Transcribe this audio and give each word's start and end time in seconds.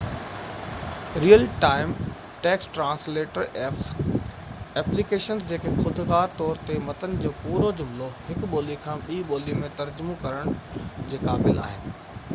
real 1.23 1.43
time 1.63 1.91
text 2.45 2.71
translator 2.77 3.41
apps– 3.65 3.91
applications 4.81 5.45
جيڪي 5.51 5.73
خودڪار 5.83 6.33
طور 6.41 6.63
تي 6.71 6.77
متن 6.87 7.15
جو 7.27 7.31
پورو 7.43 7.71
جملو 7.83 8.07
هڪ 8.31 8.49
ٻولي 8.55 8.79
کان 8.87 9.03
ٻي 9.11 9.19
ٻولي 9.33 9.59
۾ 9.65 9.69
ترجمو 9.83 10.17
ڪرڻ 10.25 10.57
جي 11.13 11.21
قابل 11.27 11.61
آهن 11.65 11.99